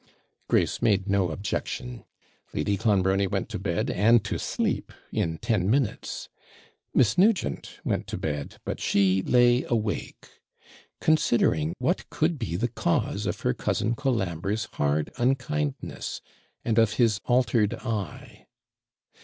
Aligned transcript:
Grace 0.47 0.81
made 0.81 1.07
no 1.07 1.29
objection; 1.29 2.05
Lady 2.55 2.75
Clonbrony 2.75 3.27
went 3.27 3.49
to 3.49 3.59
bed 3.59 3.91
and 3.91 4.23
to 4.23 4.39
sleep 4.39 4.91
in 5.11 5.37
ten 5.37 5.69
minutes, 5.69 6.27
Miss 6.91 7.19
Nugent 7.19 7.77
went 7.83 8.07
to 8.07 8.17
bed; 8.17 8.55
but 8.65 8.79
she 8.79 9.21
lay 9.21 9.63
awake, 9.67 10.41
considering 10.99 11.75
what 11.77 12.09
could 12.09 12.39
be 12.39 12.55
the 12.55 12.67
cause 12.67 13.27
of 13.27 13.41
her 13.41 13.53
cousin 13.53 13.93
Colambre's 13.93 14.67
hard 14.73 15.11
unkindness, 15.17 16.21
and 16.65 16.79
of 16.79 16.93
'his 16.93 17.21
altered 17.25 17.75
eye.' 17.75 18.47